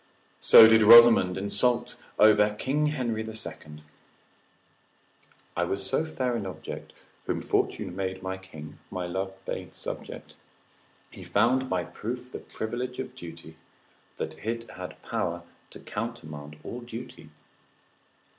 So 0.39 0.67
did 0.67 0.81
Rosamond 0.81 1.37
insult 1.37 1.95
over 2.17 2.55
King 2.55 2.87
Henry 2.87 3.21
the 3.21 3.35
Second. 3.35 3.83
———I 5.55 5.63
was 5.65 5.85
so 5.85 6.03
fair 6.05 6.35
an 6.35 6.47
object; 6.47 6.93
Whom 7.27 7.39
fortune 7.39 7.95
made 7.95 8.23
my 8.23 8.35
king, 8.39 8.79
my 8.89 9.05
love 9.05 9.35
made 9.47 9.75
subject; 9.75 10.33
He 11.11 11.21
found 11.23 11.69
by 11.69 11.83
proof 11.83 12.31
the 12.31 12.39
privilege 12.39 12.97
of 12.97 13.13
beauty, 13.15 13.57
That 14.17 14.39
it 14.43 14.71
had 14.71 14.99
power 15.03 15.43
to 15.69 15.79
countermand 15.79 16.55
all 16.63 16.81
duty. 16.81 17.29